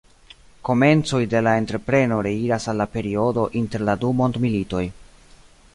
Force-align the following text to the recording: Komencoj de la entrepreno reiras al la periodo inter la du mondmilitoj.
Komencoj 0.69 1.19
de 1.33 1.41
la 1.47 1.53
entrepreno 1.63 2.17
reiras 2.29 2.67
al 2.73 2.81
la 2.83 2.89
periodo 2.97 3.45
inter 3.63 3.87
la 3.91 3.97
du 4.05 4.13
mondmilitoj. 4.23 4.85